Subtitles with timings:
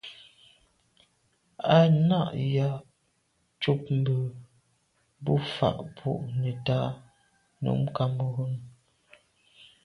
[1.75, 2.67] À nɑ̀’ yǎ
[3.61, 4.21] cûp bú mbə̌
[5.23, 6.83] bū fâ’ bû nə̀tɑ́
[7.63, 8.53] nǔm Cameroun.